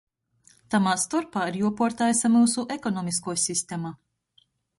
Tamā 0.75 0.93
storpā 1.01 1.43
ir 1.51 1.59
juopuortaisa 1.59 2.33
myusu 2.37 2.65
ekonomiskuo 2.77 3.37
sistema. 3.45 3.95